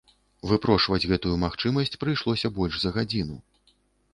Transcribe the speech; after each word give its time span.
Выпрошваць 0.51 1.07
гэтую 1.11 1.35
магчымасць 1.43 1.99
прыйшлося 2.05 2.51
больш 2.57 2.81
за 2.85 2.89
гадзіну. 2.97 3.37